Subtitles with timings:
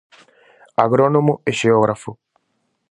[0.85, 2.11] Agrónomo e xeógrafo.